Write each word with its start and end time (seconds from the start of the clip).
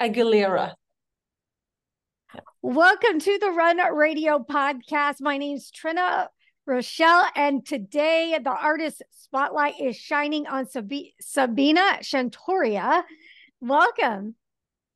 Aguilera. 0.00 0.72
Welcome 2.62 3.20
to 3.20 3.38
the 3.38 3.50
Run 3.50 3.78
Radio 3.94 4.38
podcast. 4.38 5.16
My 5.20 5.38
name 5.38 5.56
is 5.56 5.70
Trina 5.70 6.28
Rachelle, 6.68 7.26
and 7.36 7.64
today 7.64 8.36
the 8.42 8.50
artist 8.50 9.02
spotlight 9.12 9.74
is 9.80 9.96
shining 9.96 10.46
on 10.46 10.66
Sab- 10.66 10.90
Sabina 11.20 11.98
Chantouria. 12.02 13.04
Welcome. 13.60 14.34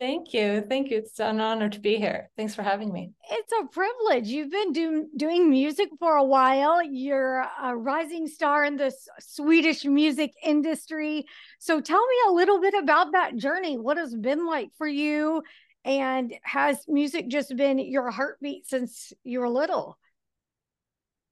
Thank 0.01 0.33
you. 0.33 0.65
Thank 0.69 0.91
you. 0.91 0.99
It's 0.99 1.19
an 1.19 1.41
honor 1.41 1.69
to 1.69 1.81
be 1.81 1.97
here. 1.97 2.31
Thanks 2.37 2.55
for 2.55 2.63
having 2.63 2.93
me. 2.93 3.11
It's 3.31 3.53
a 3.53 3.67
privilege. 3.67 4.29
You've 4.29 4.51
been 4.51 4.73
do- 4.73 5.09
doing 5.17 5.51
music 5.51 5.89
for 5.99 6.15
a 6.15 6.25
while. 6.25 6.81
You're 6.81 7.45
a 7.61 7.77
rising 7.77 8.29
star 8.29 8.65
in 8.65 8.77
the 8.77 8.95
Swedish 9.19 9.85
music 9.85 10.33
industry. 10.45 11.27
So 11.59 11.81
tell 11.81 12.07
me 12.07 12.17
a 12.29 12.33
little 12.33 12.61
bit 12.61 12.75
about 12.75 13.13
that 13.13 13.37
journey. 13.37 13.77
What 13.77 13.97
has 13.97 14.15
been 14.15 14.47
like 14.47 14.71
for 14.79 14.87
you? 14.87 15.43
And 15.85 16.33
has 16.43 16.85
music 16.87 17.29
just 17.29 17.57
been 17.57 17.79
your 17.81 18.11
heartbeat 18.11 18.69
since 18.69 19.13
you 19.25 19.41
were 19.41 19.49
little? 19.49 19.99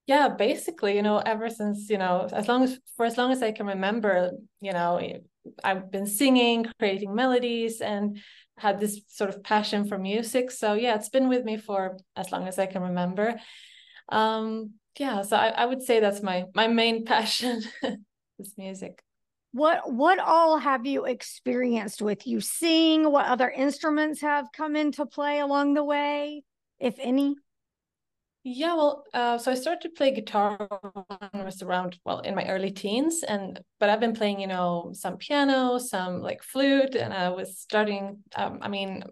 Yeah, 0.06 0.28
basically, 0.28 0.95
you 0.95 1.03
know, 1.03 1.19
ever 1.19 1.51
since, 1.51 1.91
you 1.91 1.98
know, 1.98 2.28
as 2.33 2.47
long 2.47 2.62
as 2.62 2.78
for 2.97 3.06
as 3.06 3.19
long 3.19 3.33
as 3.33 3.42
I 3.42 3.51
can 3.51 3.67
remember, 3.67 4.30
you 4.61 4.73
know, 4.73 5.01
I've 5.64 5.91
been 5.91 6.06
singing, 6.06 6.67
creating 6.78 7.12
melodies, 7.14 7.80
and 7.80 8.19
had 8.59 8.80
this 8.80 9.01
sort 9.09 9.30
of 9.30 9.42
passion 9.42 9.87
for 9.87 9.98
music. 9.98 10.51
So 10.51 10.74
yeah, 10.74 10.95
it's 10.95 11.09
been 11.09 11.28
with 11.28 11.45
me 11.45 11.56
for 11.56 11.98
as 12.16 12.33
long 12.33 12.48
as 12.48 12.59
I 12.59 12.66
can 12.66 12.83
remember. 12.83 13.38
Um, 14.09 14.74
yeah, 14.98 15.23
so 15.23 15.37
I, 15.37 15.48
I 15.48 15.66
would 15.66 15.83
say 15.83 16.01
that's 16.01 16.23
my 16.23 16.45
my 16.55 16.69
main 16.69 17.05
passion 17.12 17.62
is 18.38 18.55
music. 18.56 19.02
What 19.52 19.92
what 19.92 20.19
all 20.19 20.59
have 20.59 20.87
you 20.87 21.05
experienced 21.05 22.02
with 22.02 22.27
you 22.27 22.41
sing? 22.41 23.11
What 23.11 23.27
other 23.27 23.50
instruments 23.50 24.20
have 24.20 24.47
come 24.52 24.77
into 24.77 25.06
play 25.06 25.41
along 25.41 25.75
the 25.75 25.84
way, 25.84 26.45
if 26.78 26.97
any? 26.98 27.36
Yeah, 28.48 28.75
well, 28.77 29.02
uh, 29.12 29.39
so 29.39 29.50
I 29.50 29.56
started 29.56 29.80
to 29.83 29.89
play 29.97 30.12
guitar 30.12 30.56
when 31.08 31.30
I 31.33 31.42
was 31.44 31.62
around, 31.62 31.98
well, 32.05 32.20
in 32.20 32.36
my 32.36 32.47
early 32.47 32.70
teens, 32.70 33.25
and 33.25 33.58
but 33.80 33.88
I've 33.91 33.98
been 33.98 34.14
playing, 34.14 34.38
you 34.41 34.47
know, 34.47 34.92
some 34.94 35.16
piano, 35.16 35.78
some 35.78 36.20
like 36.22 36.44
flute, 36.44 36.94
and 36.94 37.12
I 37.12 37.30
was 37.30 37.58
starting. 37.58 38.22
Um, 38.36 38.61
I 38.62 38.69
mean, 38.69 39.03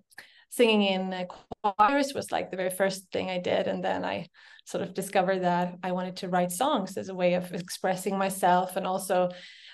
singing 0.51 0.83
in 0.85 1.27
choirs 1.65 2.15
was 2.15 2.31
like 2.31 2.53
the 2.53 2.57
very 2.57 2.71
first 2.71 3.11
thing 3.11 3.29
I 3.29 3.39
did, 3.39 3.67
and 3.67 3.83
then 3.83 4.05
I 4.05 4.29
sort 4.67 4.85
of 4.85 4.95
discovered 4.95 5.41
that 5.41 5.75
I 5.83 5.91
wanted 5.91 6.15
to 6.19 6.29
write 6.29 6.53
songs 6.53 6.97
as 6.97 7.09
a 7.09 7.15
way 7.15 7.35
of 7.35 7.53
expressing 7.53 8.17
myself, 8.17 8.77
and 8.77 8.87
also, 8.87 9.31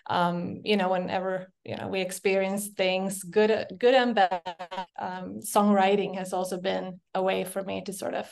um, 0.09 0.63
you 0.65 0.79
know, 0.79 0.89
whenever 0.89 1.53
you 1.67 1.77
know 1.77 1.89
we 1.89 2.01
experience 2.01 2.69
things, 2.69 3.23
good, 3.25 3.67
good 3.79 3.95
and 3.95 4.15
bad, 4.15 4.41
um, 4.99 5.41
songwriting 5.41 6.17
has 6.17 6.33
also 6.33 6.57
been 6.59 6.99
a 7.15 7.23
way 7.23 7.45
for 7.45 7.63
me 7.63 7.83
to 7.85 7.93
sort 7.93 8.15
of 8.15 8.27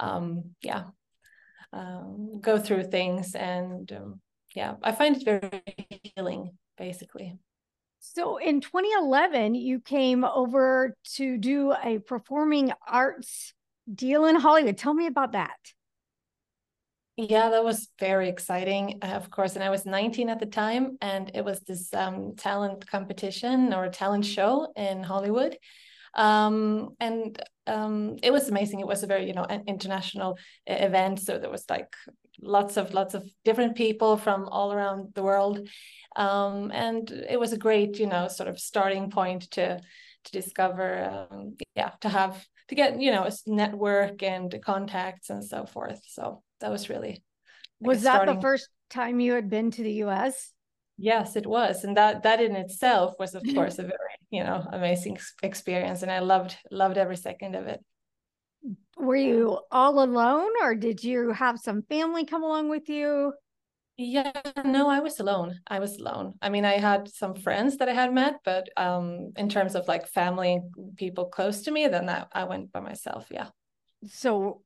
um, 0.00 0.54
yeah, 0.62 0.84
um, 1.72 2.40
go 2.40 2.58
through 2.58 2.84
things. 2.84 3.34
And 3.34 3.90
um, 3.92 4.20
yeah, 4.54 4.74
I 4.82 4.92
find 4.92 5.16
it 5.16 5.24
very 5.24 6.10
healing, 6.16 6.52
basically. 6.76 7.38
So 8.00 8.38
in 8.38 8.60
2011, 8.60 9.54
you 9.54 9.80
came 9.80 10.24
over 10.24 10.96
to 11.16 11.36
do 11.36 11.74
a 11.84 11.98
performing 11.98 12.72
arts 12.88 13.52
deal 13.92 14.24
in 14.24 14.36
Hollywood. 14.36 14.78
Tell 14.78 14.94
me 14.94 15.06
about 15.06 15.32
that. 15.32 15.56
Yeah, 17.16 17.50
that 17.50 17.62
was 17.62 17.88
very 17.98 18.30
exciting, 18.30 19.00
uh, 19.02 19.08
of 19.08 19.30
course. 19.30 19.54
And 19.54 19.62
I 19.62 19.68
was 19.68 19.84
19 19.84 20.30
at 20.30 20.40
the 20.40 20.46
time, 20.46 20.96
and 21.02 21.30
it 21.34 21.44
was 21.44 21.60
this 21.60 21.92
um, 21.92 22.34
talent 22.36 22.86
competition 22.86 23.74
or 23.74 23.90
talent 23.90 24.24
show 24.24 24.72
in 24.74 25.02
Hollywood 25.02 25.58
um, 26.14 26.90
and 27.00 27.40
um, 27.66 28.16
it 28.22 28.32
was 28.32 28.48
amazing. 28.48 28.80
It 28.80 28.86
was 28.86 29.02
a 29.02 29.06
very 29.06 29.26
you 29.26 29.34
know 29.34 29.44
an 29.44 29.64
international 29.66 30.38
event, 30.66 31.20
so 31.20 31.38
there 31.38 31.50
was 31.50 31.64
like 31.68 31.94
lots 32.42 32.76
of 32.76 32.92
lots 32.94 33.14
of 33.14 33.28
different 33.44 33.76
people 33.76 34.16
from 34.16 34.48
all 34.48 34.72
around 34.72 35.14
the 35.14 35.22
world, 35.22 35.68
um, 36.16 36.70
and 36.72 37.10
it 37.28 37.38
was 37.38 37.52
a 37.52 37.58
great 37.58 37.98
you 37.98 38.06
know 38.06 38.28
sort 38.28 38.48
of 38.48 38.58
starting 38.58 39.10
point 39.10 39.50
to 39.52 39.80
to 40.24 40.32
discover 40.32 41.28
um, 41.30 41.56
yeah 41.74 41.90
to 42.00 42.08
have 42.08 42.44
to 42.68 42.74
get 42.74 43.00
you 43.00 43.10
know 43.10 43.24
a 43.24 43.32
network 43.46 44.22
and 44.22 44.54
contacts 44.64 45.30
and 45.30 45.44
so 45.44 45.66
forth. 45.66 46.00
So 46.06 46.42
that 46.60 46.70
was 46.70 46.88
really 46.88 47.22
like 47.80 47.88
was 47.88 48.02
that 48.02 48.14
starting... 48.14 48.36
the 48.36 48.40
first 48.40 48.68
time 48.90 49.20
you 49.20 49.34
had 49.34 49.48
been 49.48 49.70
to 49.70 49.82
the 49.82 49.92
U.S. 50.04 50.52
Yes, 51.02 51.34
it 51.34 51.46
was, 51.46 51.84
and 51.84 51.96
that 51.96 52.24
that 52.24 52.42
in 52.42 52.54
itself 52.54 53.14
was, 53.18 53.34
of 53.34 53.42
course, 53.54 53.78
a 53.78 53.84
very 53.84 54.16
you 54.30 54.44
know 54.44 54.62
amazing 54.70 55.18
experience, 55.42 56.02
and 56.02 56.12
I 56.12 56.18
loved 56.18 56.56
loved 56.70 56.98
every 56.98 57.16
second 57.16 57.54
of 57.54 57.66
it. 57.66 57.82
Were 58.98 59.16
you 59.16 59.60
all 59.70 60.04
alone, 60.04 60.50
or 60.60 60.74
did 60.74 61.02
you 61.02 61.32
have 61.32 61.58
some 61.58 61.82
family 61.88 62.26
come 62.26 62.42
along 62.42 62.68
with 62.68 62.90
you? 62.90 63.32
Yeah, 63.96 64.32
no, 64.62 64.88
I 64.88 65.00
was 65.00 65.20
alone. 65.20 65.60
I 65.66 65.78
was 65.78 65.98
alone. 65.98 66.34
I 66.42 66.50
mean, 66.50 66.66
I 66.66 66.78
had 66.78 67.08
some 67.08 67.34
friends 67.34 67.78
that 67.78 67.88
I 67.88 67.94
had 67.94 68.12
met, 68.12 68.40
but 68.44 68.68
um, 68.76 69.32
in 69.36 69.48
terms 69.48 69.74
of 69.74 69.88
like 69.88 70.06
family, 70.06 70.60
people 70.96 71.26
close 71.26 71.62
to 71.62 71.70
me, 71.70 71.88
then 71.88 72.10
I, 72.10 72.26
I 72.32 72.44
went 72.44 72.72
by 72.72 72.80
myself. 72.80 73.26
Yeah. 73.30 73.48
So, 74.06 74.60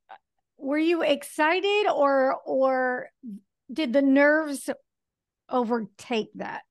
were 0.57 0.77
you 0.77 1.01
excited, 1.01 1.87
or 1.87 2.35
or 2.45 3.09
did 3.71 3.93
the 3.93 4.01
nerves 4.01 4.69
overtake 5.49 6.29
that? 6.35 6.63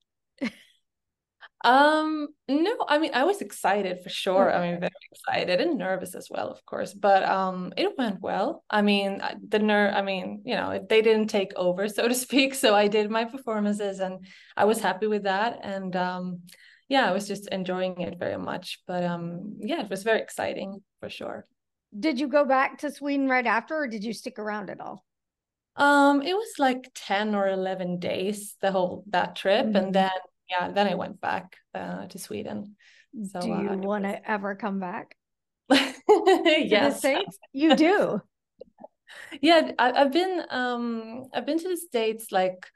um, 1.64 2.28
no, 2.48 2.76
I 2.88 2.98
mean, 2.98 3.12
I 3.14 3.24
was 3.24 3.40
excited 3.40 4.00
for 4.02 4.10
sure. 4.10 4.50
Okay. 4.50 4.56
I 4.56 4.70
mean, 4.70 4.80
very 4.80 4.92
excited 5.10 5.60
and 5.60 5.78
nervous 5.78 6.14
as 6.14 6.28
well, 6.30 6.50
of 6.50 6.64
course, 6.66 6.92
but 6.92 7.22
um, 7.24 7.72
it 7.76 7.96
went 7.96 8.20
well. 8.20 8.64
I 8.68 8.82
mean, 8.82 9.22
the 9.48 9.58
nerve, 9.58 9.94
I 9.94 10.02
mean, 10.02 10.42
you 10.44 10.56
know, 10.56 10.84
they 10.88 11.00
didn't 11.00 11.28
take 11.28 11.52
over, 11.56 11.88
so 11.88 12.06
to 12.06 12.14
speak. 12.14 12.54
So 12.64 12.74
I 12.74 12.88
did 12.88 13.10
my 13.10 13.24
performances 13.24 14.00
and 14.00 14.26
I 14.56 14.64
was 14.64 14.80
happy 14.80 15.06
with 15.06 15.24
that. 15.24 15.60
And 15.62 15.94
um, 15.96 16.40
yeah, 16.88 17.08
I 17.08 17.12
was 17.12 17.26
just 17.26 17.48
enjoying 17.48 18.00
it 18.00 18.18
very 18.18 18.38
much. 18.38 18.80
But 18.86 19.04
um, 19.04 19.56
yeah, 19.60 19.82
it 19.82 19.90
was 19.90 20.02
very 20.02 20.20
exciting 20.20 20.82
for 21.00 21.08
sure. 21.08 21.46
Did 21.98 22.18
you 22.18 22.28
go 22.28 22.44
back 22.44 22.78
to 22.78 22.90
Sweden 22.90 23.28
right 23.28 23.46
after, 23.46 23.76
or 23.76 23.86
did 23.86 24.02
you 24.02 24.12
stick 24.12 24.38
around 24.38 24.68
at 24.68 24.80
all? 24.80 25.04
Um, 25.76 26.22
it 26.22 26.34
was 26.34 26.58
like 26.58 26.90
10 26.94 27.34
or 27.34 27.48
11 27.48 27.98
days, 27.98 28.56
the 28.60 28.70
whole 28.70 29.04
that 29.08 29.36
trip. 29.36 29.66
Mm-hmm. 29.66 29.76
And 29.76 29.94
then, 29.94 30.10
yeah, 30.48 30.70
then 30.70 30.86
I 30.86 30.94
went 30.94 31.20
back 31.20 31.56
uh, 31.74 32.06
to 32.06 32.18
Sweden. 32.18 32.76
So, 33.32 33.40
do 33.40 33.48
you 33.48 33.70
uh, 33.70 33.76
want 33.76 34.04
to 34.04 34.30
ever 34.30 34.54
come 34.54 34.80
back? 34.80 35.16
yes. 35.70 37.04
You 37.52 37.76
do. 37.76 38.22
yeah, 39.40 39.72
I, 39.78 39.98
have 39.98 40.12
been 40.12 40.42
um 40.50 41.24
I've 41.32 41.46
been 41.46 41.58
to 41.58 41.68
the 41.68 41.76
States 41.76 42.32
like 42.32 42.66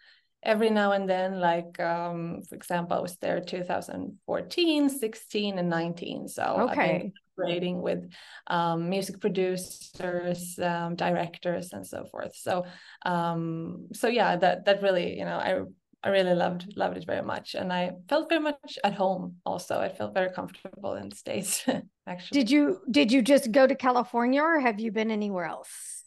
every 0.49 0.71
now 0.71 0.93
and 0.93 1.09
then, 1.09 1.41
like 1.41 1.79
um, 1.79 2.43
for 2.49 2.55
example, 2.55 2.97
I 2.97 3.01
was 3.01 3.17
there 3.19 3.41
2014, 3.41 4.89
16, 4.89 5.59
and 5.59 5.69
19. 5.69 6.29
So 6.29 6.69
okay 6.71 7.13
collaborating 7.39 7.81
with 7.81 8.11
um, 8.49 8.89
music 8.89 9.21
producers, 9.21 10.59
um, 10.59 10.97
directors, 10.97 11.73
and 11.73 11.87
so 11.87 12.05
forth. 12.05 12.35
So, 12.35 12.65
um, 13.05 13.87
so 13.93 14.09
yeah, 14.09 14.37
that 14.37 14.65
that 14.65 14.83
really, 14.83 15.19
you 15.19 15.25
know, 15.25 15.37
I 15.37 15.61
I 16.03 16.11
really 16.11 16.35
loved 16.35 16.77
loved 16.77 16.97
it 16.97 17.07
very 17.07 17.23
much, 17.23 17.55
and 17.55 17.73
I 17.73 17.93
felt 18.09 18.29
very 18.29 18.43
much 18.43 18.79
at 18.85 18.95
home. 18.95 19.37
Also, 19.45 19.79
I 19.81 19.89
felt 19.89 20.15
very 20.15 20.31
comfortable 20.31 20.95
in 20.95 21.09
the 21.09 21.17
states. 21.17 21.65
actually, 22.07 22.41
did 22.41 22.51
you 22.51 22.81
did 22.91 23.13
you 23.13 23.23
just 23.23 23.53
go 23.53 23.67
to 23.67 23.75
California, 23.75 24.43
or 24.43 24.61
have 24.61 24.81
you 24.81 24.93
been 24.93 25.11
anywhere 25.11 25.45
else? 25.45 25.98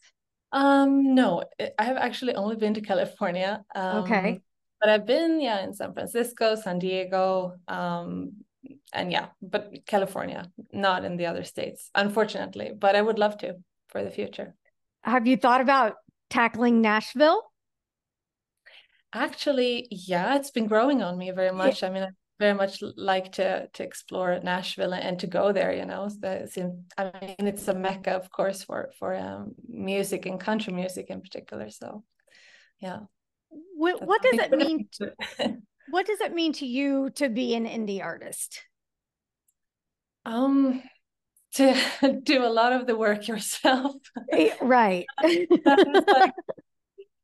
Um, 0.52 1.16
no, 1.16 1.44
I 1.80 1.84
have 1.84 1.98
actually 1.98 2.36
only 2.36 2.56
been 2.56 2.74
to 2.74 2.82
California. 2.82 3.64
Um, 3.74 4.04
okay. 4.04 4.42
But 4.80 4.90
I've 4.90 5.06
been, 5.06 5.40
yeah, 5.40 5.64
in 5.64 5.74
San 5.74 5.94
Francisco, 5.94 6.56
San 6.56 6.80
Diego, 6.80 7.54
um, 7.68 8.34
and 8.94 9.12
yeah, 9.12 9.28
but 9.42 9.72
California, 9.86 10.52
not 10.74 11.06
in 11.06 11.18
the 11.18 11.28
other 11.28 11.44
states, 11.44 11.90
unfortunately. 11.94 12.72
But 12.78 12.96
I 12.96 13.02
would 13.02 13.20
love 13.20 13.38
to 13.40 13.56
for 13.90 14.04
the 14.04 14.10
future. 14.10 14.56
Have 15.04 15.28
you 15.28 15.38
thought 15.38 15.62
about 15.62 15.96
tackling 16.30 16.82
Nashville? 16.82 17.44
Actually, 19.14 19.88
yeah, 19.92 20.36
it's 20.36 20.52
been 20.52 20.68
growing 20.68 21.04
on 21.04 21.18
me 21.18 21.32
very 21.32 21.52
much. 21.52 21.82
Yeah. 21.82 21.90
I 21.90 21.92
mean, 21.92 22.04
I 22.04 22.10
very 22.42 22.56
much 22.56 22.82
like 22.98 23.32
to 23.34 23.68
to 23.76 23.84
explore 23.84 24.40
Nashville 24.44 24.94
and 24.94 25.20
to 25.20 25.28
go 25.28 25.54
there. 25.54 25.72
You 25.74 25.86
know, 25.86 26.10
I 26.98 27.12
mean, 27.22 27.48
it's 27.48 27.68
a 27.68 27.74
mecca, 27.74 28.12
of 28.12 28.30
course, 28.32 28.64
for 28.64 28.90
for 29.00 29.16
um, 29.16 29.54
music 29.70 30.26
and 30.26 30.40
country 30.40 30.74
music 30.74 31.06
in 31.10 31.22
particular. 31.22 31.70
So, 31.70 32.04
yeah. 32.80 33.02
What, 33.76 34.02
what 34.06 34.22
does 34.22 34.40
it 34.40 34.52
mean? 34.52 34.90
what 35.90 36.06
does 36.06 36.22
it 36.22 36.34
mean 36.34 36.54
to 36.54 36.66
you 36.66 37.12
to 37.16 37.30
be 37.30 37.56
an 37.56 37.66
indie 37.66 38.04
artist? 38.04 38.64
Um, 40.26 40.82
to 41.54 41.76
do 42.24 42.44
a 42.44 42.56
lot 42.60 42.74
of 42.74 42.88
the 42.88 42.98
work 42.98 43.28
yourself. 43.28 43.96
Eh, 44.32 44.54
right. 44.62 45.06
like, 45.24 46.34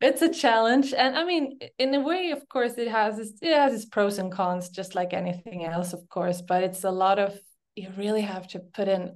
it's 0.02 0.22
a 0.22 0.32
challenge, 0.32 0.94
and 0.94 1.18
I 1.18 1.26
mean, 1.26 1.60
in 1.80 1.94
a 1.94 2.02
way, 2.02 2.32
of 2.32 2.48
course, 2.50 2.74
it 2.78 2.88
has 2.88 3.18
its, 3.20 3.34
it 3.42 3.54
has 3.54 3.74
its 3.74 3.86
pros 3.86 4.20
and 4.20 4.32
cons, 4.32 4.70
just 4.70 4.96
like 4.96 5.14
anything 5.14 5.66
else, 5.66 5.94
of 5.94 6.08
course. 6.10 6.42
But 6.42 6.64
it's 6.64 6.84
a 6.84 6.92
lot 6.92 7.20
of 7.20 7.38
you 7.76 7.90
really 7.96 8.22
have 8.22 8.48
to 8.50 8.60
put 8.60 8.88
in 8.88 9.16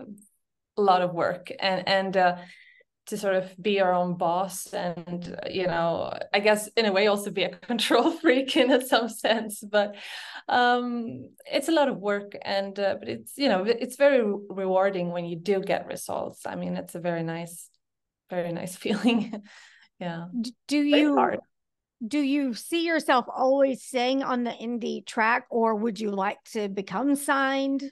a 0.00 0.82
lot 0.82 1.02
of 1.02 1.12
work 1.12 1.50
and 1.58 1.86
and 1.88 2.16
uh, 2.16 2.36
to 3.06 3.16
sort 3.16 3.34
of 3.36 3.50
be 3.60 3.72
your 3.72 3.94
own 3.94 4.16
boss 4.16 4.72
and 4.72 5.38
you 5.50 5.66
know 5.66 6.12
i 6.34 6.40
guess 6.40 6.68
in 6.76 6.86
a 6.86 6.92
way 6.92 7.06
also 7.06 7.30
be 7.30 7.44
a 7.44 7.48
control 7.66 8.10
freak 8.10 8.56
in 8.56 8.86
some 8.86 9.08
sense 9.08 9.60
but 9.60 9.94
um 10.48 11.28
it's 11.50 11.68
a 11.68 11.72
lot 11.72 11.88
of 11.88 11.98
work 11.98 12.36
and 12.42 12.78
uh, 12.78 12.96
but 12.98 13.08
it's 13.08 13.32
you 13.36 13.48
know 13.48 13.64
it's 13.64 13.96
very 13.96 14.22
rewarding 14.50 15.10
when 15.10 15.24
you 15.24 15.36
do 15.36 15.60
get 15.60 15.86
results 15.86 16.46
i 16.46 16.54
mean 16.54 16.76
it's 16.76 16.94
a 16.94 17.00
very 17.00 17.22
nice 17.22 17.68
very 18.30 18.52
nice 18.52 18.76
feeling 18.84 19.42
yeah 20.00 20.26
do 20.68 20.78
you 20.78 21.38
do 22.06 22.18
you 22.18 22.52
see 22.54 22.86
yourself 22.86 23.24
always 23.34 23.82
staying 23.82 24.22
on 24.22 24.44
the 24.44 24.50
indie 24.50 25.04
track 25.06 25.46
or 25.50 25.74
would 25.74 25.98
you 25.98 26.10
like 26.10 26.38
to 26.52 26.68
become 26.68 27.14
signed 27.14 27.90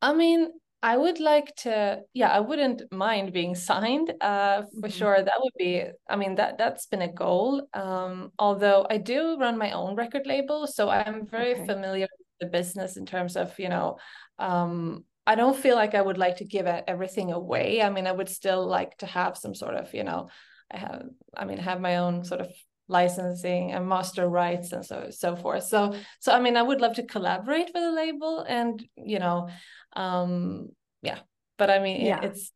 i 0.00 0.12
mean 0.12 0.48
I 0.84 0.98
would 0.98 1.18
like 1.18 1.56
to, 1.62 2.02
yeah, 2.12 2.28
I 2.28 2.40
wouldn't 2.40 2.82
mind 2.92 3.32
being 3.32 3.54
signed. 3.54 4.12
Uh, 4.20 4.64
for 4.64 4.88
mm-hmm. 4.88 4.88
sure, 4.88 5.16
that 5.16 5.40
would 5.40 5.54
be. 5.56 5.82
I 6.06 6.16
mean, 6.16 6.34
that 6.34 6.58
that's 6.58 6.84
been 6.84 7.00
a 7.00 7.10
goal. 7.10 7.66
Um, 7.72 8.32
although 8.38 8.86
I 8.90 8.98
do 8.98 9.38
run 9.40 9.56
my 9.56 9.70
own 9.70 9.96
record 9.96 10.26
label, 10.26 10.66
so 10.66 10.90
I'm 10.90 11.26
very 11.26 11.54
okay. 11.54 11.64
familiar 11.64 12.02
with 12.02 12.28
the 12.38 12.46
business 12.48 12.98
in 12.98 13.06
terms 13.06 13.34
of, 13.34 13.58
you 13.58 13.70
know, 13.70 13.96
um, 14.38 15.06
I 15.26 15.36
don't 15.36 15.56
feel 15.56 15.74
like 15.74 15.94
I 15.94 16.02
would 16.02 16.18
like 16.18 16.36
to 16.36 16.44
give 16.44 16.66
everything 16.66 17.32
away. 17.32 17.80
I 17.80 17.88
mean, 17.88 18.06
I 18.06 18.12
would 18.12 18.28
still 18.28 18.66
like 18.66 18.98
to 18.98 19.06
have 19.06 19.38
some 19.38 19.54
sort 19.54 19.76
of, 19.76 19.94
you 19.94 20.04
know, 20.04 20.28
I 20.70 20.78
have, 20.78 21.04
I 21.36 21.44
mean, 21.44 21.58
have 21.58 21.80
my 21.80 21.96
own 21.96 22.24
sort 22.24 22.40
of 22.40 22.48
licensing 22.88 23.72
and 23.72 23.88
master 23.88 24.28
rights 24.28 24.72
and 24.72 24.84
so 24.84 25.08
so 25.10 25.36
forth. 25.36 25.64
So 25.64 25.94
so 26.20 26.32
i 26.32 26.40
mean 26.40 26.56
i 26.56 26.62
would 26.62 26.82
love 26.82 26.96
to 26.96 27.02
collaborate 27.02 27.70
with 27.74 27.82
a 27.82 27.90
label 27.90 28.44
and 28.46 28.86
you 28.94 29.18
know 29.18 29.48
um 29.96 30.68
yeah 31.00 31.18
but 31.56 31.70
i 31.70 31.78
mean 31.78 32.04
yeah. 32.04 32.20
it's 32.20 32.52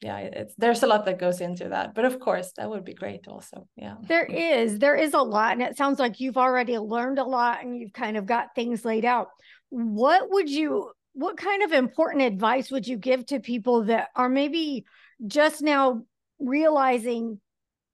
yeah 0.00 0.18
it's 0.18 0.54
there's 0.56 0.82
a 0.82 0.86
lot 0.86 1.06
that 1.06 1.18
goes 1.18 1.40
into 1.40 1.70
that 1.70 1.94
but 1.94 2.04
of 2.04 2.20
course 2.20 2.52
that 2.56 2.68
would 2.68 2.84
be 2.84 2.94
great 2.94 3.26
also 3.26 3.66
yeah. 3.76 3.94
There 4.06 4.24
is 4.24 4.78
there 4.78 4.96
is 4.96 5.14
a 5.14 5.22
lot 5.22 5.52
and 5.52 5.62
it 5.62 5.76
sounds 5.76 5.98
like 5.98 6.20
you've 6.20 6.36
already 6.36 6.78
learned 6.78 7.18
a 7.18 7.24
lot 7.24 7.64
and 7.64 7.76
you've 7.78 7.92
kind 7.92 8.16
of 8.16 8.26
got 8.26 8.54
things 8.54 8.84
laid 8.84 9.04
out. 9.04 9.28
What 9.70 10.30
would 10.30 10.48
you 10.48 10.90
what 11.14 11.36
kind 11.36 11.62
of 11.62 11.72
important 11.72 12.22
advice 12.22 12.70
would 12.70 12.86
you 12.86 12.98
give 12.98 13.24
to 13.26 13.40
people 13.40 13.84
that 13.84 14.08
are 14.14 14.28
maybe 14.28 14.84
just 15.26 15.62
now 15.62 16.02
realizing 16.46 17.40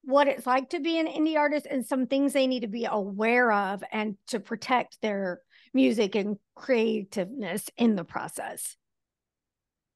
what 0.02 0.28
it's 0.28 0.46
like 0.46 0.70
to 0.70 0.80
be 0.80 0.98
an 0.98 1.06
indie 1.06 1.36
artist 1.36 1.66
and 1.70 1.84
some 1.84 2.06
things 2.06 2.32
they 2.32 2.46
need 2.46 2.60
to 2.60 2.68
be 2.68 2.86
aware 2.90 3.52
of 3.52 3.84
and 3.92 4.16
to 4.28 4.40
protect 4.40 5.00
their 5.02 5.40
music 5.74 6.14
and 6.14 6.38
creativeness 6.54 7.68
in 7.76 7.96
the 7.96 8.04
process? 8.04 8.76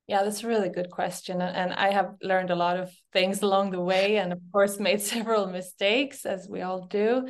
Yeah, 0.07 0.23
that's 0.23 0.45
a 0.45 0.49
really 0.49 0.69
good 0.69 0.91
question. 0.91 1.41
And 1.41 1.73
I 1.73 1.91
have 1.91 2.17
learned 2.23 2.51
a 2.51 2.55
lot 2.55 2.79
of 2.79 2.93
things 3.13 3.41
along 3.41 3.71
the 3.71 3.81
way, 3.81 4.19
and 4.19 4.33
of 4.33 4.41
course, 4.53 4.79
made 4.81 5.01
several 5.01 5.47
mistakes, 5.47 6.27
as 6.27 6.47
we 6.49 6.61
all 6.61 6.87
do. 6.87 7.27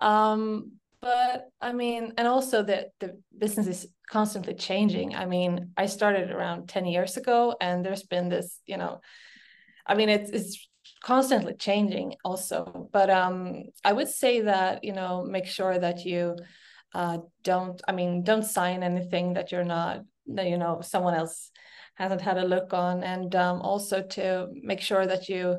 Um, 0.00 0.72
but 1.02 1.50
I 1.60 1.74
mean, 1.74 2.14
and 2.16 2.26
also 2.26 2.62
that 2.62 2.88
the 2.98 3.20
business 3.36 3.66
is 3.66 3.86
constantly 4.08 4.54
changing. 4.54 5.14
I 5.14 5.26
mean, 5.26 5.72
I 5.76 5.84
started 5.84 6.30
around 6.30 6.66
10 6.70 6.86
years 6.86 7.18
ago, 7.18 7.56
and 7.60 7.84
there's 7.84 8.04
been 8.04 8.30
this, 8.30 8.58
you 8.64 8.78
know, 8.78 9.00
I 9.86 9.94
mean, 9.94 10.08
it's, 10.08 10.30
it's 10.30 10.68
constantly 11.02 11.54
changing 11.54 12.14
also. 12.24 12.88
But 12.92 13.10
um, 13.10 13.64
I 13.84 13.92
would 13.92 14.08
say 14.08 14.42
that, 14.42 14.84
you 14.84 14.92
know, 14.92 15.24
make 15.24 15.46
sure 15.46 15.78
that 15.78 16.04
you 16.04 16.36
uh, 16.94 17.18
don't 17.42 17.82
i 17.88 17.92
mean 17.92 18.22
don't 18.22 18.44
sign 18.44 18.82
anything 18.82 19.34
that 19.34 19.50
you're 19.50 19.64
not 19.64 20.02
that 20.26 20.46
you 20.46 20.56
know 20.56 20.80
someone 20.80 21.14
else 21.14 21.50
hasn't 21.96 22.20
had 22.20 22.38
a 22.38 22.44
look 22.46 22.72
on 22.72 23.02
and 23.02 23.34
um, 23.36 23.60
also 23.60 24.02
to 24.02 24.48
make 24.62 24.80
sure 24.80 25.06
that 25.06 25.28
you 25.28 25.58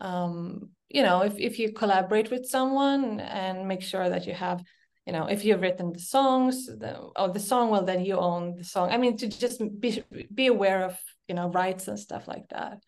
um, 0.00 0.70
you 0.88 1.02
know 1.02 1.20
if, 1.22 1.38
if 1.38 1.58
you 1.58 1.72
collaborate 1.72 2.30
with 2.30 2.46
someone 2.46 3.20
and 3.20 3.68
make 3.68 3.82
sure 3.82 4.08
that 4.08 4.26
you 4.26 4.32
have 4.32 4.62
you 5.06 5.12
know 5.12 5.26
if 5.26 5.44
you've 5.44 5.60
written 5.60 5.92
the 5.92 5.98
songs 5.98 6.66
the, 6.66 6.96
or 7.16 7.28
the 7.28 7.40
song 7.40 7.70
well 7.70 7.84
then 7.84 8.04
you 8.04 8.16
own 8.16 8.56
the 8.56 8.64
song 8.64 8.90
i 8.90 8.96
mean 8.96 9.16
to 9.16 9.28
just 9.28 9.62
be 9.78 10.02
be 10.32 10.46
aware 10.46 10.84
of 10.84 10.98
you 11.28 11.34
know 11.34 11.48
rights 11.50 11.88
and 11.88 11.98
stuff 11.98 12.26
like 12.26 12.48
that 12.48 12.78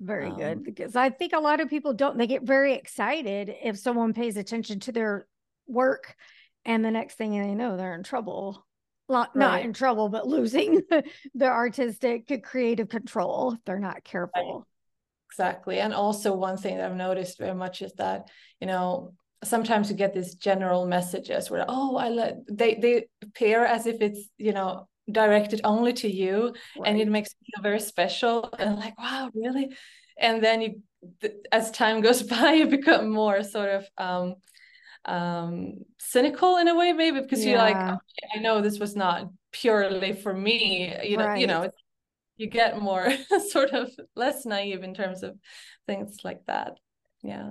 very 0.00 0.28
um, 0.28 0.36
good 0.36 0.64
because 0.64 0.96
i 0.96 1.08
think 1.08 1.32
a 1.32 1.40
lot 1.40 1.60
of 1.60 1.68
people 1.68 1.92
don't 1.92 2.18
they 2.18 2.26
get 2.26 2.42
very 2.42 2.74
excited 2.74 3.54
if 3.62 3.78
someone 3.78 4.12
pays 4.12 4.36
attention 4.36 4.80
to 4.80 4.92
their 4.92 5.26
work 5.66 6.16
and 6.64 6.84
the 6.84 6.90
next 6.90 7.16
thing 7.16 7.30
they 7.30 7.54
know 7.54 7.76
they're 7.76 7.94
in 7.94 8.02
trouble 8.02 8.66
not, 9.08 9.30
right. 9.34 9.36
not 9.36 9.60
in 9.62 9.72
trouble 9.72 10.08
but 10.08 10.26
losing 10.26 10.82
their 11.34 11.52
artistic 11.52 12.42
creative 12.42 12.88
control 12.88 13.52
if 13.52 13.64
they're 13.64 13.78
not 13.78 14.02
careful 14.02 14.56
right. 14.58 14.64
exactly 15.30 15.78
and 15.78 15.94
also 15.94 16.34
one 16.34 16.56
thing 16.56 16.76
that 16.76 16.90
i've 16.90 16.96
noticed 16.96 17.38
very 17.38 17.54
much 17.54 17.80
is 17.82 17.92
that 17.94 18.28
you 18.60 18.66
know 18.66 19.12
sometimes 19.44 19.90
you 19.90 19.96
get 19.96 20.14
these 20.14 20.34
general 20.34 20.86
messages 20.86 21.50
where 21.50 21.64
oh 21.68 21.96
i 21.96 22.08
let 22.08 22.36
they 22.50 22.74
they 22.74 23.06
appear 23.22 23.64
as 23.64 23.86
if 23.86 24.00
it's 24.00 24.28
you 24.38 24.52
know 24.52 24.88
directed 25.10 25.60
only 25.64 25.92
to 25.92 26.10
you 26.10 26.54
right. 26.78 26.88
and 26.88 27.00
it 27.00 27.08
makes 27.08 27.34
you 27.40 27.52
feel 27.54 27.62
very 27.62 27.80
special 27.80 28.50
and 28.58 28.76
like 28.76 28.98
wow 28.98 29.30
really 29.34 29.74
and 30.18 30.42
then 30.42 30.62
you 30.62 30.82
as 31.52 31.70
time 31.70 32.00
goes 32.00 32.22
by 32.34 32.52
you 32.52 32.66
become 32.66 33.10
more 33.10 33.42
sort 33.42 33.70
of 33.70 33.86
um 33.98 34.34
um 35.04 35.74
cynical 35.98 36.56
in 36.56 36.68
a 36.68 36.74
way 36.74 36.92
maybe 36.92 37.20
because 37.20 37.44
yeah. 37.44 37.50
you're 37.50 37.58
like 37.58 37.76
okay, 37.76 38.28
i 38.34 38.38
know 38.38 38.62
this 38.62 38.78
was 38.78 38.96
not 38.96 39.28
purely 39.52 40.14
for 40.14 40.32
me 40.32 40.94
you 41.02 41.18
know 41.18 41.26
right. 41.26 41.40
you 41.40 41.46
know 41.46 41.70
you 42.36 42.48
get 42.48 42.80
more 42.80 43.12
sort 43.50 43.70
of 43.70 43.90
less 44.16 44.46
naive 44.46 44.82
in 44.82 44.94
terms 44.94 45.22
of 45.22 45.36
things 45.86 46.18
like 46.24 46.40
that 46.46 46.78
yeah 47.22 47.50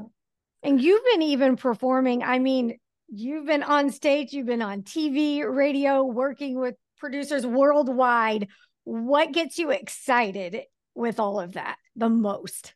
and 0.63 0.81
you've 0.81 1.03
been 1.11 1.21
even 1.21 1.55
performing 1.55 2.23
i 2.23 2.39
mean 2.39 2.77
you've 3.07 3.45
been 3.45 3.61
on 3.61 3.91
stage 3.91 4.33
you've 4.33 4.47
been 4.47 4.61
on 4.63 4.81
tv 4.81 5.43
radio 5.47 6.03
working 6.03 6.59
with 6.59 6.75
producers 7.03 7.45
worldwide 7.45 8.47
what 8.85 9.31
gets 9.33 9.57
you 9.57 9.71
excited 9.71 10.61
with 10.95 11.19
all 11.19 11.39
of 11.39 11.53
that 11.53 11.77
the 11.95 12.09
most 12.09 12.73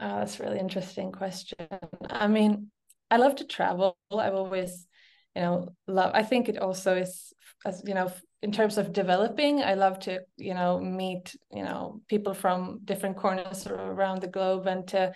oh, 0.00 0.18
that's 0.18 0.38
a 0.38 0.42
really 0.42 0.58
interesting 0.58 1.10
question 1.12 1.66
i 2.10 2.26
mean 2.26 2.70
I 3.10 3.16
love 3.16 3.36
to 3.36 3.44
travel. 3.44 3.96
I've 4.12 4.34
always, 4.34 4.86
you 5.34 5.42
know, 5.42 5.74
love. 5.86 6.12
I 6.14 6.22
think 6.22 6.48
it 6.48 6.58
also 6.58 6.96
is, 6.96 7.32
as 7.64 7.82
you 7.86 7.94
know, 7.94 8.12
in 8.42 8.52
terms 8.52 8.78
of 8.78 8.92
developing. 8.92 9.62
I 9.62 9.74
love 9.74 9.98
to, 10.00 10.20
you 10.36 10.54
know, 10.54 10.78
meet, 10.78 11.34
you 11.52 11.62
know, 11.62 12.02
people 12.08 12.34
from 12.34 12.80
different 12.84 13.16
corners 13.16 13.66
around 13.66 14.20
the 14.20 14.28
globe, 14.28 14.66
and 14.66 14.86
to, 14.88 15.12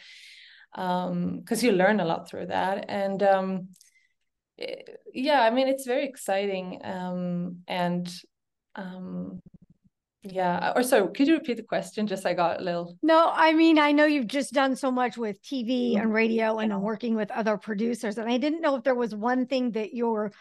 um, 0.74 1.40
because 1.40 1.62
you 1.62 1.72
learn 1.72 2.00
a 2.00 2.04
lot 2.04 2.28
through 2.28 2.46
that. 2.46 2.86
And 2.88 3.22
um, 3.22 3.68
yeah, 5.12 5.40
I 5.42 5.50
mean, 5.50 5.68
it's 5.68 5.86
very 5.86 6.06
exciting. 6.06 6.80
Um, 6.84 7.58
and 7.66 8.12
um, 8.74 9.40
yeah. 10.22 10.72
Or 10.76 10.82
so 10.82 11.08
could 11.08 11.26
you 11.26 11.34
repeat 11.34 11.56
the 11.56 11.62
question? 11.62 12.06
Just 12.06 12.26
I 12.26 12.34
got 12.34 12.60
a 12.60 12.64
little. 12.64 12.96
No, 13.02 13.30
I 13.32 13.52
mean, 13.52 13.78
I 13.78 13.92
know 13.92 14.04
you've 14.04 14.28
just 14.28 14.52
done 14.52 14.76
so 14.76 14.90
much 14.90 15.16
with 15.16 15.42
TV 15.42 15.94
and 15.94 16.04
mm-hmm. 16.04 16.12
radio 16.12 16.58
and 16.58 16.80
working 16.80 17.16
with 17.16 17.30
other 17.30 17.56
producers. 17.56 18.18
And 18.18 18.30
I 18.30 18.38
didn't 18.38 18.60
know 18.60 18.76
if 18.76 18.84
there 18.84 18.94
was 18.94 19.14
one 19.14 19.46
thing 19.46 19.72
that 19.72 19.94
you're 19.94 20.32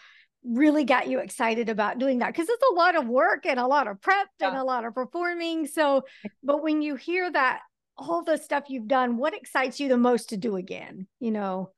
really 0.43 0.83
got 0.83 1.07
you 1.07 1.19
excited 1.19 1.69
about 1.69 1.99
doing 1.99 2.19
that 2.19 2.27
because 2.27 2.49
it's 2.49 2.63
a 2.71 2.73
lot 2.73 2.95
of 2.95 3.07
work 3.07 3.45
and 3.45 3.59
a 3.59 3.67
lot 3.67 3.87
of 3.87 4.01
prep 4.01 4.27
yeah. 4.39 4.49
and 4.49 4.57
a 4.57 4.63
lot 4.63 4.85
of 4.85 4.93
performing. 4.93 5.65
So, 5.67 6.03
but 6.43 6.63
when 6.63 6.81
you 6.81 6.95
hear 6.95 7.31
that, 7.31 7.61
all 7.97 8.23
the 8.23 8.37
stuff 8.37 8.65
you've 8.67 8.87
done, 8.87 9.17
what 9.17 9.35
excites 9.35 9.79
you 9.79 9.87
the 9.87 9.97
most 9.97 10.29
to 10.29 10.37
do 10.37 10.55
again? 10.55 11.07
You 11.19 11.31
know? 11.31 11.71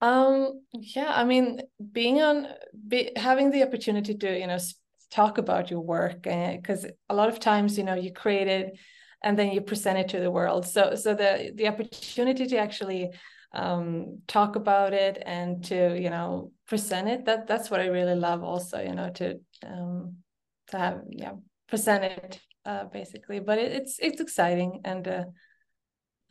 Um, 0.00 0.62
yeah, 0.72 1.12
I 1.14 1.24
mean, 1.24 1.60
being 1.92 2.22
on, 2.22 2.46
be, 2.86 3.10
having 3.16 3.50
the 3.50 3.64
opportunity 3.64 4.14
to, 4.14 4.38
you 4.38 4.46
know, 4.46 4.58
talk 5.10 5.38
about 5.38 5.70
your 5.70 5.80
work 5.80 6.22
because 6.22 6.84
uh, 6.84 6.90
a 7.08 7.14
lot 7.14 7.28
of 7.28 7.40
times 7.40 7.78
you 7.78 7.84
know 7.84 7.94
you 7.94 8.12
create 8.12 8.46
it 8.46 8.78
and 9.22 9.38
then 9.38 9.52
you 9.52 9.60
present 9.60 9.98
it 9.98 10.08
to 10.08 10.20
the 10.20 10.30
world. 10.30 10.66
So 10.66 10.94
so 10.94 11.14
the 11.14 11.52
the 11.54 11.68
opportunity 11.68 12.46
to 12.46 12.58
actually 12.58 13.10
um, 13.52 14.18
talk 14.26 14.56
about 14.56 14.92
it 14.92 15.22
and 15.24 15.64
to 15.64 15.98
you 15.98 16.10
know 16.10 16.52
present 16.66 17.08
it 17.08 17.24
that 17.24 17.46
that's 17.46 17.70
what 17.70 17.80
i 17.80 17.86
really 17.86 18.14
love 18.14 18.44
also 18.44 18.78
you 18.78 18.94
know 18.94 19.08
to 19.08 19.40
um 19.66 20.16
to 20.66 20.78
have 20.78 21.00
yeah 21.10 21.32
present 21.66 22.04
it 22.04 22.40
uh 22.66 22.84
basically. 22.84 23.40
But 23.40 23.58
it, 23.58 23.72
it's 23.72 23.98
it's 23.98 24.20
exciting 24.20 24.82
and 24.84 25.08
uh, 25.08 25.24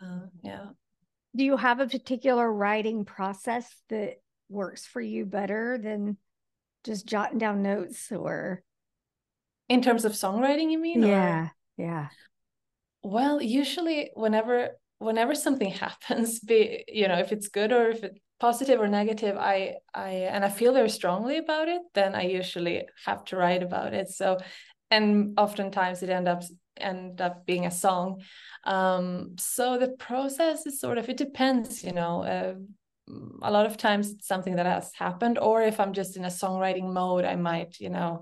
uh 0.01 0.27
yeah 0.43 0.67
do 1.37 1.43
you 1.43 1.55
have 1.55 1.79
a 1.79 1.87
particular 1.87 2.51
writing 2.51 3.05
process 3.05 3.69
that 3.89 4.15
works 4.49 4.85
for 4.85 4.99
you 4.99 5.25
better 5.25 5.77
than 5.81 6.17
just 6.83 7.05
jotting 7.05 7.37
down 7.37 7.61
notes 7.61 8.11
or 8.11 8.63
in 9.69 9.81
terms 9.81 10.05
of 10.05 10.13
songwriting, 10.13 10.71
you 10.71 10.79
mean? 10.79 11.03
Yeah, 11.03 11.43
or? 11.43 11.51
yeah. 11.77 12.07
Well, 13.03 13.41
usually 13.41 14.11
whenever 14.15 14.71
whenever 14.99 15.35
something 15.35 15.69
happens, 15.85 16.39
be 16.39 16.83
you 16.87 17.07
know 17.07 17.19
if 17.19 17.31
it's 17.31 17.49
good 17.49 17.71
or 17.71 17.89
if 17.89 18.03
it's 18.03 18.19
positive 18.39 18.79
or 18.79 18.87
negative 18.87 19.35
i 19.35 19.73
i 19.95 20.09
and 20.09 20.45
i 20.45 20.49
feel 20.49 20.71
very 20.71 20.89
strongly 20.89 21.37
about 21.37 21.67
it 21.67 21.81
then 21.95 22.13
i 22.13 22.21
usually 22.21 22.83
have 23.03 23.25
to 23.25 23.35
write 23.35 23.63
about 23.63 23.95
it 23.95 24.09
so 24.09 24.37
and 24.91 25.33
oftentimes 25.39 26.03
it 26.03 26.09
ends 26.09 26.29
up 26.29 26.43
end 26.79 27.21
up 27.21 27.45
being 27.45 27.65
a 27.65 27.71
song. 27.71 28.21
Um 28.63 29.35
so 29.37 29.77
the 29.77 29.89
process 29.89 30.65
is 30.65 30.79
sort 30.79 30.97
of 30.97 31.09
it 31.09 31.17
depends 31.17 31.83
you 31.83 31.93
know 31.93 32.23
uh, 32.23 32.55
a 33.41 33.51
lot 33.51 33.65
of 33.65 33.77
times 33.77 34.11
it's 34.11 34.27
something 34.27 34.57
that 34.57 34.65
has 34.65 34.91
happened 34.93 35.39
or 35.39 35.61
if 35.61 35.79
i'm 35.79 35.93
just 35.93 36.17
in 36.17 36.25
a 36.25 36.27
songwriting 36.27 36.91
mode 36.91 37.23
i 37.23 37.37
might 37.37 37.79
you 37.79 37.89
know 37.89 38.21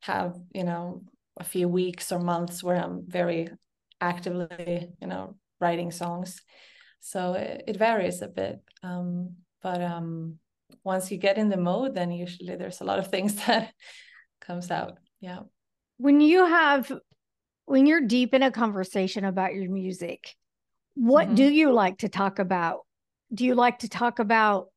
have 0.00 0.34
you 0.52 0.64
know 0.64 1.04
a 1.38 1.44
few 1.44 1.68
weeks 1.68 2.10
or 2.10 2.18
months 2.18 2.60
where 2.60 2.74
i'm 2.74 3.04
very 3.06 3.48
actively 4.00 4.88
you 5.00 5.06
know 5.06 5.36
writing 5.60 5.90
songs. 5.90 6.40
So 7.00 7.34
it, 7.34 7.64
it 7.66 7.76
varies 7.76 8.22
a 8.22 8.28
bit 8.28 8.60
um, 8.82 9.36
but 9.62 9.80
um, 9.82 10.38
once 10.84 11.10
you 11.10 11.18
get 11.18 11.38
in 11.38 11.48
the 11.48 11.56
mode 11.56 11.94
then 11.94 12.10
usually 12.10 12.56
there's 12.56 12.80
a 12.80 12.84
lot 12.84 12.98
of 12.98 13.08
things 13.08 13.34
that 13.46 13.72
comes 14.40 14.70
out. 14.70 14.98
Yeah. 15.20 15.40
When 15.96 16.20
you 16.20 16.46
have 16.46 16.92
when 17.66 17.86
you're 17.86 18.00
deep 18.00 18.34
in 18.34 18.42
a 18.42 18.50
conversation 18.50 19.24
about 19.24 19.54
your 19.54 19.70
music 19.70 20.36
what 20.94 21.26
mm-hmm. 21.26 21.34
do 21.34 21.44
you 21.44 21.72
like 21.72 21.98
to 21.98 22.08
talk 22.08 22.38
about? 22.38 22.80
Do 23.32 23.44
you 23.44 23.54
like 23.54 23.80
to 23.80 23.88
talk 23.88 24.18
about 24.18 24.68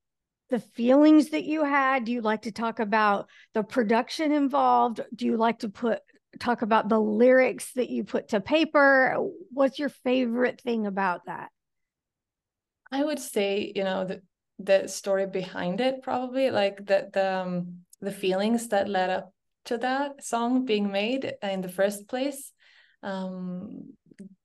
the 0.50 0.60
feelings 0.60 1.30
that 1.30 1.44
you 1.44 1.64
had? 1.64 2.06
Do 2.06 2.12
you 2.12 2.22
like 2.22 2.44
to 2.44 2.52
talk 2.52 2.80
about 2.80 3.28
the 3.54 3.64
production 3.64 4.32
involved? 4.32 5.02
Do 5.16 5.26
you 5.26 5.38
like 5.38 5.60
to 5.60 5.70
put 5.70 6.00
talk 6.40 6.62
about 6.62 6.90
the 6.90 7.00
lyrics 7.00 7.72
that 7.74 7.90
you 7.90 8.04
put 8.04 8.30
to 8.30 8.42
paper? 8.42 9.16
What's 9.52 9.80
your 9.80 9.90
favorite 9.90 10.62
thing 10.62 10.86
about 10.86 11.26
that? 11.26 11.50
I 12.92 13.04
would 13.04 13.20
say 13.20 13.72
you 13.76 13.84
know 13.84 14.06
the 14.06 14.22
the 14.60 14.88
story 14.88 15.28
behind 15.28 15.82
it 15.82 16.02
probably 16.02 16.50
like 16.50 16.78
the 16.78 17.10
the 17.14 17.42
um, 17.42 17.80
the 18.02 18.12
feelings 18.12 18.70
that 18.70 18.90
led 18.90 19.12
up 19.12 19.34
to 19.66 19.78
that 19.78 20.24
song 20.24 20.66
being 20.66 20.92
made 20.92 21.34
in 21.44 21.62
the 21.62 21.70
first 21.70 22.08
place 22.08 22.54
um 23.08 23.94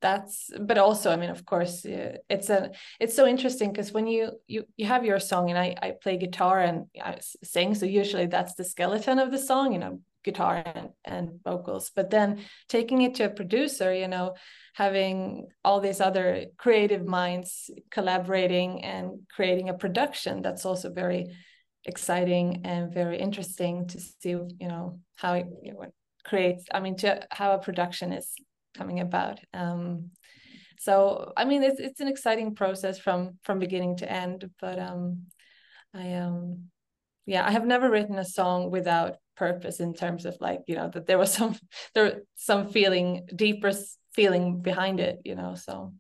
that's 0.01 0.51
but 0.61 0.79
also 0.79 1.11
i 1.11 1.17
mean 1.17 1.31
of 1.31 1.45
course 1.47 1.85
it's 1.85 2.51
a 2.51 2.71
it's 3.01 3.15
so 3.15 3.27
interesting 3.27 3.73
because 3.73 3.93
when 3.93 4.07
you 4.07 4.31
you 4.47 4.65
you 4.77 4.87
have 4.87 5.05
your 5.05 5.19
song 5.19 5.51
and 5.51 5.59
i 5.59 5.75
i 5.83 5.93
play 6.03 6.17
guitar 6.17 6.61
and 6.61 6.87
i 7.03 7.19
sing 7.43 7.75
so 7.75 7.87
usually 7.87 8.27
that's 8.27 8.55
the 8.55 8.65
skeleton 8.65 9.19
of 9.19 9.31
the 9.31 9.39
song 9.39 9.73
you 9.73 9.79
know 9.79 9.99
guitar 10.25 10.63
and, 10.65 10.91
and 11.05 11.41
vocals. 11.45 11.91
But 11.95 12.11
then 12.11 12.41
taking 12.69 13.03
it 13.03 13.17
to 13.17 13.25
a 13.25 13.31
producer 13.31 13.93
you 13.95 14.09
know 14.09 14.35
having 14.75 15.49
all 15.65 15.81
these 15.81 16.01
other 16.01 16.47
creative 16.57 17.05
minds 17.05 17.71
collaborating 17.91 18.85
and 18.85 19.21
creating 19.35 19.69
a 19.69 19.75
production 19.75 20.43
that's 20.43 20.65
also 20.65 20.91
very 20.91 21.35
exciting 21.85 22.63
and 22.65 22.95
very 22.95 23.19
interesting 23.19 23.87
to 23.89 24.01
see 24.01 24.31
you 24.31 24.69
know 24.69 25.01
how 25.17 25.35
it 25.35 25.47
you 25.63 25.73
know, 25.73 25.85
creates 26.25 26.65
i 26.73 26.79
mean 26.79 26.97
to 26.97 27.21
how 27.33 27.53
a 27.53 27.59
production 27.59 28.13
is 28.13 28.33
coming 28.75 29.01
about. 29.01 29.41
Um 29.55 30.11
so 30.83 31.33
i 31.37 31.45
mean 31.45 31.63
it's 31.63 31.79
it's 31.79 32.01
an 32.01 32.09
exciting 32.09 32.57
process 32.57 32.99
from 32.99 33.39
from 33.45 33.61
beginning 33.61 33.97
to 33.97 34.11
end 34.11 34.51
but 34.61 34.81
um 34.81 35.27
i 35.95 36.15
um 36.15 36.65
yeah 37.25 37.47
i 37.47 37.53
have 37.53 37.65
never 37.65 37.89
written 37.89 38.19
a 38.19 38.25
song 38.25 38.69
without 38.69 39.15
purpose 39.37 39.79
in 39.79 39.95
terms 39.95 40.25
of 40.25 40.37
like 40.41 40.61
you 40.67 40.75
know 40.75 40.91
that 40.93 41.07
there 41.07 41.19
was 41.19 41.33
some 41.39 41.55
there 41.95 42.23
some 42.35 42.69
feeling 42.69 43.27
deeper 43.35 43.73
feeling 44.13 44.61
behind 44.61 45.01
it 45.01 45.21
you 45.25 45.35
know 45.35 45.55
so. 45.55 45.93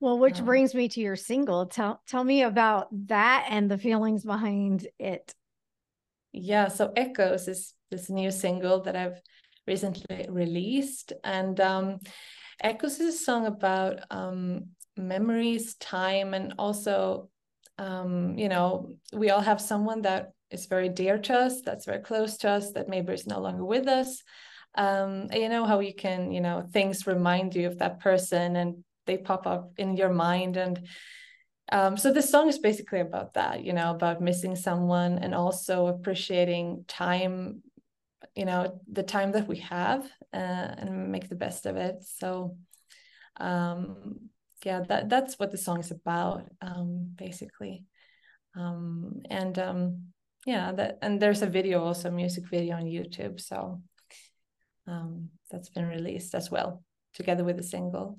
Well 0.00 0.18
which 0.18 0.40
um, 0.40 0.46
brings 0.46 0.74
me 0.74 0.88
to 0.88 1.00
your 1.00 1.14
single. 1.14 1.66
Tell 1.66 2.02
tell 2.08 2.24
me 2.24 2.42
about 2.42 2.88
that 3.06 3.46
and 3.50 3.70
the 3.70 3.78
feelings 3.78 4.24
behind 4.24 4.88
it. 4.98 5.32
Yeah 6.32 6.68
so 6.68 6.92
echoes 6.96 7.46
is 7.46 7.74
this 7.90 8.08
new 8.08 8.30
single 8.30 8.80
that 8.80 8.96
i've 8.96 9.20
recently 9.66 10.26
released 10.28 11.12
and 11.24 11.60
um 11.60 11.98
echoes 12.60 13.00
is 13.00 13.14
a 13.14 13.18
song 13.18 13.46
about 13.46 14.00
um 14.10 14.66
memories 14.96 15.74
time 15.76 16.34
and 16.34 16.54
also 16.58 17.28
um 17.78 18.36
you 18.38 18.48
know 18.48 18.94
we 19.12 19.30
all 19.30 19.40
have 19.40 19.60
someone 19.60 20.02
that 20.02 20.32
is 20.52 20.66
very 20.66 20.88
dear 20.88 21.18
to 21.18 21.34
us, 21.34 21.62
that's 21.62 21.86
very 21.86 22.02
close 22.02 22.36
to 22.38 22.50
us, 22.50 22.72
that 22.72 22.88
maybe 22.88 23.12
is 23.12 23.26
no 23.26 23.40
longer 23.40 23.64
with 23.64 23.88
us. 23.88 24.22
Um, 24.74 25.28
you 25.32 25.48
know 25.48 25.64
how 25.64 25.80
you 25.80 25.94
can, 25.94 26.30
you 26.32 26.40
know, 26.40 26.66
things 26.72 27.06
remind 27.06 27.54
you 27.54 27.66
of 27.66 27.78
that 27.78 28.00
person 28.00 28.56
and 28.56 28.84
they 29.06 29.18
pop 29.18 29.46
up 29.46 29.72
in 29.78 29.96
your 29.96 30.10
mind. 30.10 30.56
And 30.56 30.86
um, 31.70 31.96
so 31.96 32.12
this 32.12 32.30
song 32.30 32.48
is 32.48 32.58
basically 32.58 33.00
about 33.00 33.34
that, 33.34 33.64
you 33.64 33.72
know, 33.72 33.90
about 33.90 34.20
missing 34.20 34.56
someone 34.56 35.18
and 35.18 35.34
also 35.34 35.86
appreciating 35.86 36.84
time, 36.86 37.62
you 38.34 38.44
know, 38.44 38.80
the 38.90 39.02
time 39.02 39.32
that 39.32 39.46
we 39.46 39.58
have 39.58 40.04
uh, 40.32 40.74
and 40.78 41.12
make 41.12 41.28
the 41.28 41.34
best 41.34 41.66
of 41.66 41.76
it. 41.76 41.96
So 42.02 42.56
um, 43.38 44.30
yeah, 44.64 44.80
that 44.88 45.08
that's 45.08 45.38
what 45.38 45.50
the 45.50 45.58
song 45.58 45.80
is 45.80 45.90
about, 45.90 46.44
um, 46.60 47.12
basically. 47.16 47.84
Um, 48.56 49.22
and 49.30 49.58
um, 49.58 50.12
yeah 50.46 50.72
that 50.72 50.98
and 51.02 51.20
there's 51.20 51.42
a 51.42 51.46
video 51.46 51.82
also 51.82 52.10
music 52.10 52.48
video 52.48 52.76
on 52.76 52.84
youtube 52.84 53.40
so 53.40 53.80
um 54.86 55.28
that's 55.50 55.68
been 55.68 55.86
released 55.86 56.34
as 56.34 56.50
well 56.50 56.82
together 57.14 57.44
with 57.44 57.56
the 57.56 57.62
single 57.62 58.18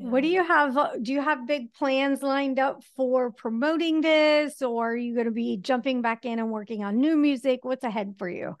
yeah. 0.00 0.08
what 0.08 0.22
do 0.22 0.28
you 0.28 0.44
have 0.44 0.76
uh, 0.76 0.90
do 1.00 1.12
you 1.12 1.20
have 1.20 1.46
big 1.46 1.72
plans 1.72 2.22
lined 2.22 2.58
up 2.58 2.82
for 2.96 3.30
promoting 3.30 4.00
this 4.00 4.62
or 4.62 4.92
are 4.92 4.96
you 4.96 5.14
going 5.14 5.26
to 5.26 5.32
be 5.32 5.56
jumping 5.58 6.02
back 6.02 6.24
in 6.24 6.38
and 6.38 6.50
working 6.50 6.82
on 6.84 7.00
new 7.00 7.16
music? 7.16 7.64
What's 7.64 7.84
ahead 7.84 8.14
for 8.18 8.28
you? 8.28 8.56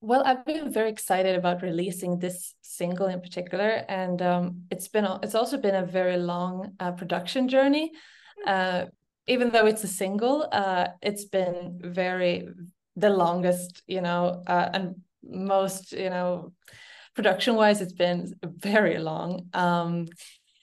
Well 0.00 0.22
i've 0.24 0.44
been 0.44 0.72
very 0.72 0.90
excited 0.90 1.36
about 1.36 1.62
releasing 1.62 2.18
this 2.18 2.54
single 2.62 3.06
in 3.06 3.20
particular 3.20 3.84
and 3.88 4.22
um, 4.22 4.62
it's 4.70 4.88
been 4.88 5.06
it's 5.22 5.34
also 5.34 5.56
been 5.56 5.74
a 5.74 5.86
very 5.86 6.16
long 6.16 6.72
uh, 6.80 6.92
production 6.92 7.48
journey. 7.48 7.92
Uh, 8.46 8.86
even 9.26 9.50
though 9.50 9.66
it's 9.66 9.82
a 9.82 9.88
single, 9.88 10.48
uh, 10.52 10.88
it's 11.02 11.24
been 11.24 11.80
very 11.82 12.46
the 12.96 13.10
longest, 13.10 13.82
you 13.86 14.00
know, 14.00 14.42
uh, 14.46 14.70
and 14.72 14.94
most, 15.22 15.92
you 15.92 16.10
know, 16.10 16.52
production 17.16 17.56
wise, 17.56 17.80
it's 17.80 17.92
been 17.92 18.34
very 18.44 18.98
long. 18.98 19.48
Um, 19.52 20.06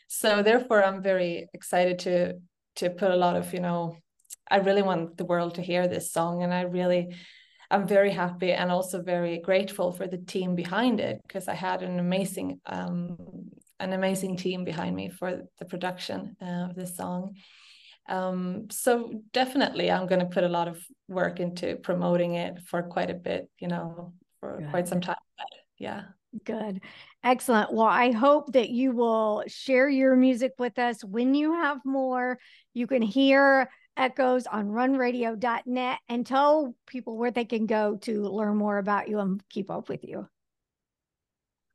so 0.08 0.44
therefore, 0.44 0.84
I'm 0.84 1.02
very 1.02 1.48
excited 1.54 2.00
to 2.00 2.36
to 2.76 2.90
put 2.90 3.12
a 3.12 3.16
lot 3.16 3.36
of, 3.36 3.54
you 3.54 3.60
know, 3.60 3.98
I 4.50 4.58
really 4.58 4.82
want 4.82 5.18
the 5.18 5.26
world 5.26 5.56
to 5.56 5.62
hear 5.62 5.88
this 5.88 6.12
song, 6.12 6.44
and 6.44 6.54
I 6.54 6.62
really. 6.62 7.16
I'm 7.72 7.88
very 7.88 8.12
happy 8.12 8.52
and 8.52 8.70
also 8.70 9.02
very 9.02 9.40
grateful 9.40 9.92
for 9.92 10.06
the 10.06 10.20
team 10.20 10.54
behind 10.54 11.00
it 11.00 11.20
because 11.24 11.48
I 11.48 11.56
had 11.56 11.82
an 11.82 11.98
amazing 11.98 12.60
um, 12.68 13.18
an 13.80 13.94
amazing 13.94 14.38
team 14.38 14.64
behind 14.64 14.96
me 14.96 15.10
for 15.10 15.42
the 15.60 15.66
production 15.66 16.36
uh, 16.42 16.70
of 16.70 16.76
this 16.76 16.96
song 16.96 17.36
um, 18.10 18.68
so 18.70 19.12
definitely 19.32 19.92
i'm 19.92 20.08
going 20.08 20.20
to 20.20 20.34
put 20.36 20.44
a 20.44 20.50
lot 20.50 20.68
of 20.68 20.84
work 21.08 21.40
into 21.40 21.76
promoting 21.78 22.36
it 22.36 22.60
for 22.68 22.84
quite 22.84 23.10
a 23.10 23.14
bit 23.14 23.50
you 23.60 23.68
know 23.68 24.14
for 24.40 24.60
good. 24.60 24.70
quite 24.70 24.88
some 24.88 25.02
time 25.02 25.16
but 25.38 25.48
yeah 25.78 26.04
good. 26.44 26.82
Excellent. 27.24 27.74
Well 27.74 27.88
i 27.88 28.12
hope 28.12 28.54
that 28.54 28.70
you 28.70 28.92
will 28.92 29.44
share 29.48 29.90
your 29.90 30.16
music 30.16 30.54
with 30.58 30.78
us. 30.80 31.04
When 31.04 31.36
you 31.36 31.54
have 31.54 31.80
more 31.86 32.40
you 32.74 32.88
can 32.88 33.02
hear 33.02 33.70
echoes 33.96 34.48
on 34.48 34.70
runradio.net 34.70 36.00
and 36.10 36.26
tell 36.26 36.76
people 36.88 37.18
where 37.18 37.32
they 37.32 37.46
can 37.46 37.68
go 37.68 37.98
to 37.98 38.24
learn 38.24 38.58
more 38.58 38.80
about 38.80 39.08
you 39.08 39.20
and 39.20 39.42
keep 39.50 39.70
up 39.70 39.88
with 39.88 40.04
you 40.04 40.28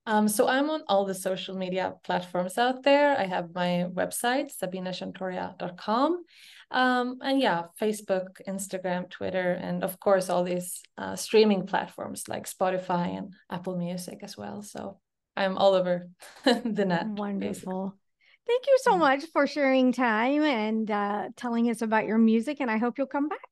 um, 0.08 0.26
so 0.26 0.48
I'm 0.48 0.70
on 0.70 0.80
all 0.88 1.04
the 1.04 1.14
social 1.14 1.54
media 1.54 1.92
platforms 2.02 2.56
out 2.56 2.82
there. 2.82 3.14
I 3.14 3.26
have 3.26 3.54
my 3.54 3.84
website, 3.92 4.50
sabinachantouria.com. 4.58 6.24
Um, 6.70 7.18
and 7.20 7.38
yeah, 7.38 7.64
Facebook, 7.78 8.40
Instagram, 8.48 9.10
Twitter, 9.10 9.52
and 9.52 9.84
of 9.84 10.00
course, 10.00 10.30
all 10.30 10.44
these 10.44 10.80
uh, 10.96 11.14
streaming 11.14 11.66
platforms 11.66 12.26
like 12.26 12.48
Spotify 12.48 13.18
and 13.18 13.34
Apple 13.50 13.76
Music 13.76 14.20
as 14.22 14.34
well. 14.34 14.62
So 14.62 14.98
I'm 15.36 15.58
all 15.58 15.74
over 15.74 16.08
the 16.44 16.86
net. 16.86 17.06
Wonderful. 17.06 17.38
Basically. 17.38 17.98
Thank 18.46 18.66
you 18.66 18.78
so 18.80 18.96
much 18.96 19.24
for 19.34 19.46
sharing 19.46 19.92
time 19.92 20.42
and 20.42 20.90
uh, 20.90 21.28
telling 21.36 21.68
us 21.68 21.82
about 21.82 22.06
your 22.06 22.16
music. 22.16 22.60
And 22.60 22.70
I 22.70 22.78
hope 22.78 22.96
you'll 22.96 23.08
come 23.08 23.28
back. 23.28 23.44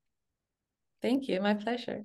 Thank 1.02 1.28
you. 1.28 1.38
My 1.42 1.52
pleasure. 1.52 2.02